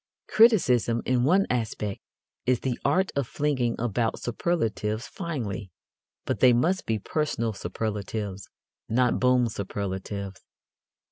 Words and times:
Criticism, 0.27 1.03
in 1.05 1.25
one 1.25 1.45
aspect, 1.51 2.01
is 2.47 2.61
the 2.61 2.79
art 2.83 3.11
of 3.15 3.27
flinging 3.27 3.75
about 3.77 4.17
superlatives 4.19 5.05
finely. 5.07 5.69
But 6.25 6.39
they 6.39 6.53
must 6.53 6.87
be 6.87 6.97
personal 6.97 7.53
superlatives, 7.53 8.49
not 8.89 9.19
boom 9.19 9.47
superlatives. 9.47 10.41